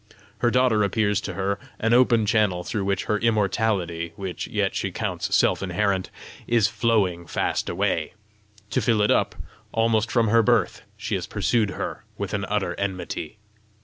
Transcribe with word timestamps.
Her 0.39 0.49
daughter 0.49 0.81
appears 0.81 1.21
to 1.21 1.35
her 1.35 1.59
an 1.77 1.93
open 1.93 2.25
channel 2.25 2.63
through 2.63 2.85
which 2.85 3.03
her 3.03 3.19
immortality 3.19 4.13
which 4.15 4.47
yet 4.47 4.73
she 4.73 4.89
counts 4.89 5.35
self 5.35 5.61
inherent 5.61 6.09
is 6.47 6.67
flowing 6.67 7.27
fast 7.27 7.69
away: 7.69 8.13
to 8.71 8.81
fill 8.81 9.03
it 9.03 9.11
up, 9.11 9.35
almost 9.71 10.09
from 10.09 10.29
her 10.29 10.41
birth 10.41 10.81
she 10.97 11.13
has 11.13 11.27
pursued 11.27 11.69
her 11.69 12.03
with 12.17 12.33
an 12.33 12.45
utter 12.45 12.73
enmity. 12.79 13.37